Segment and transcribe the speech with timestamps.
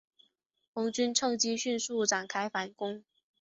[0.73, 3.03] 红军乘机迅速展开反攻。